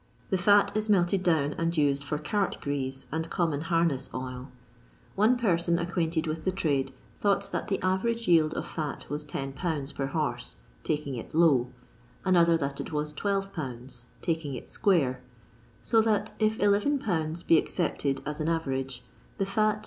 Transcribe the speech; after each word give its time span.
the 0.31 0.37
fat 0.39 0.75
is 0.75 0.89
melted 0.89 1.21
down 1.21 1.53
and 1.59 1.77
used 1.77 2.03
for 2.03 2.17
cart 2.17 2.57
grease 2.59 3.05
and 3.11 3.29
common 3.29 3.61
harness 3.61 4.09
oil; 4.15 4.49
one 5.13 5.37
person 5.37 5.77
acquainted 5.77 6.25
with 6.25 6.43
the 6.43 6.51
trade 6.51 6.91
thought 7.19 7.51
that 7.51 7.67
the 7.67 7.79
average 7.83 8.27
yield 8.27 8.51
of 8.55 8.67
hx 8.67 9.09
was 9.09 9.23
10 9.23 9.53
lbs. 9.53 9.93
per 9.93 10.07
horse 10.07 10.55
("taking 10.81 11.13
it 11.13 11.35
low"), 11.35 11.69
another 12.25 12.57
that 12.57 12.81
it 12.81 12.91
was 12.91 13.13
12 13.13 13.53
lbs. 13.53 14.05
("taking 14.23 14.55
it 14.55 14.67
square"), 14.67 15.21
so 15.83 16.01
that 16.01 16.33
if 16.39 16.59
11 16.59 16.97
lbs. 16.97 17.45
be 17.45 17.59
accepted 17.59 18.21
as 18.25 18.41
an 18.41 18.49
average, 18.49 19.03
the 19.37 19.45
fat, 19.45 19.45
at 19.45 19.45
2d 19.45 19.45
per 19.45 19.45
lb., 19.45 19.55
would 19.55 19.57
realise 19.65 19.75
Is. 19.75 19.79